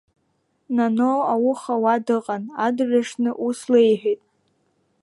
[0.75, 4.21] Наноу ауха уа дыҟан, адырҩаҽны ус леиҳәеит…